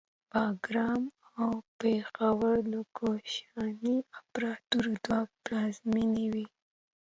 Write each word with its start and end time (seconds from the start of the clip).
باګرام 0.31 1.03
او 1.41 1.49
پیښور 1.79 2.55
د 2.73 2.75
کوشاني 2.97 3.95
امپراتورۍ 4.17 4.95
دوه 5.05 5.19
پلازمینې 5.43 6.25
وې 6.33 6.45